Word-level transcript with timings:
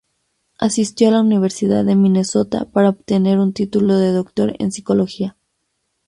Asistió 0.57 1.09
a 1.09 1.11
la 1.11 1.21
Universidad 1.21 1.85
de 1.85 1.95
Minnesota 1.95 2.65
para 2.65 2.89
obtener 2.89 3.37
un 3.37 3.53
título 3.53 3.99
de 3.99 4.11
doctor 4.11 4.55
en 4.57 4.71
Psicología. 4.71 5.37